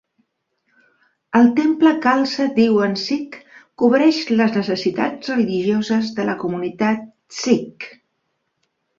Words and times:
El 1.39 1.49
temple 1.57 1.89
Khalsa 2.05 2.45
Diwan 2.55 2.95
Sikh 3.01 3.35
cobreix 3.81 4.21
les 4.39 4.55
necessitats 4.59 5.29
religioses 5.35 6.09
de 6.21 6.25
la 6.31 6.35
comunitat 6.45 7.05
Sikh. 7.41 7.87